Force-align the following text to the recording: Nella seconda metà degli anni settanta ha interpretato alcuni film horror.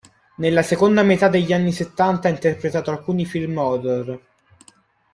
Nella 0.37 0.63
seconda 0.63 1.03
metà 1.03 1.27
degli 1.27 1.53
anni 1.53 1.71
settanta 1.71 2.27
ha 2.27 2.31
interpretato 2.31 2.89
alcuni 2.89 3.23
film 3.23 3.55
horror. 3.59 4.19